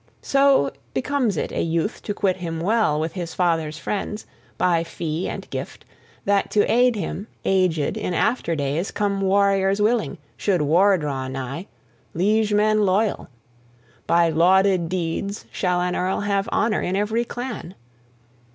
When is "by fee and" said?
4.57-5.47